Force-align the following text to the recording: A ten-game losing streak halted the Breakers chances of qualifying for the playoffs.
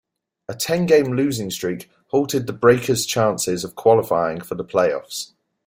A 0.49 0.55
ten-game 0.55 1.13
losing 1.15 1.51
streak 1.51 1.87
halted 2.07 2.47
the 2.47 2.53
Breakers 2.53 3.05
chances 3.05 3.63
of 3.63 3.75
qualifying 3.75 4.41
for 4.41 4.55
the 4.55 4.65
playoffs. 4.65 5.33